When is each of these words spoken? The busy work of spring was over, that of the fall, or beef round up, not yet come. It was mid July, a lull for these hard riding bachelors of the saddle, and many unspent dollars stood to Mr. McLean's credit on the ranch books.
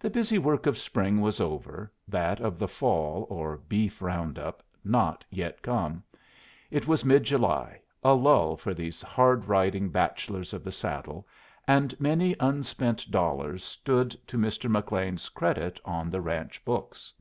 The 0.00 0.10
busy 0.10 0.38
work 0.38 0.66
of 0.66 0.76
spring 0.76 1.20
was 1.20 1.40
over, 1.40 1.92
that 2.08 2.40
of 2.40 2.58
the 2.58 2.66
fall, 2.66 3.28
or 3.30 3.56
beef 3.58 4.02
round 4.02 4.36
up, 4.36 4.60
not 4.84 5.24
yet 5.30 5.62
come. 5.62 6.02
It 6.72 6.88
was 6.88 7.04
mid 7.04 7.22
July, 7.22 7.80
a 8.02 8.12
lull 8.14 8.56
for 8.56 8.74
these 8.74 9.02
hard 9.02 9.44
riding 9.44 9.88
bachelors 9.88 10.52
of 10.52 10.64
the 10.64 10.72
saddle, 10.72 11.28
and 11.68 11.94
many 12.00 12.34
unspent 12.40 13.08
dollars 13.12 13.62
stood 13.62 14.10
to 14.26 14.36
Mr. 14.36 14.68
McLean's 14.68 15.28
credit 15.28 15.78
on 15.84 16.10
the 16.10 16.20
ranch 16.20 16.64
books. 16.64 17.12